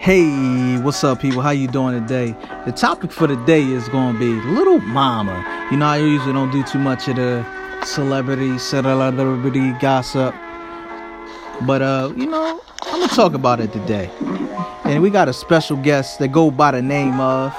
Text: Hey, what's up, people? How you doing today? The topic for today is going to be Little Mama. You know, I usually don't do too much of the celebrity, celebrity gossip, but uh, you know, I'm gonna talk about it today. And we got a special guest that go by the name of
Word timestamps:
Hey, 0.00 0.78
what's 0.78 1.04
up, 1.04 1.20
people? 1.20 1.42
How 1.42 1.50
you 1.50 1.68
doing 1.68 2.00
today? 2.00 2.34
The 2.64 2.72
topic 2.72 3.12
for 3.12 3.28
today 3.28 3.62
is 3.62 3.86
going 3.90 4.14
to 4.14 4.18
be 4.18 4.32
Little 4.48 4.78
Mama. 4.80 5.68
You 5.70 5.76
know, 5.76 5.84
I 5.84 5.98
usually 5.98 6.32
don't 6.32 6.50
do 6.50 6.62
too 6.62 6.78
much 6.78 7.06
of 7.08 7.16
the 7.16 7.44
celebrity, 7.84 8.56
celebrity 8.56 9.72
gossip, 9.78 10.34
but 11.66 11.82
uh, 11.82 12.14
you 12.16 12.24
know, 12.24 12.62
I'm 12.84 13.00
gonna 13.00 13.08
talk 13.08 13.34
about 13.34 13.60
it 13.60 13.74
today. 13.74 14.10
And 14.84 15.02
we 15.02 15.10
got 15.10 15.28
a 15.28 15.34
special 15.34 15.76
guest 15.76 16.18
that 16.20 16.28
go 16.28 16.50
by 16.50 16.70
the 16.70 16.80
name 16.80 17.20
of 17.20 17.52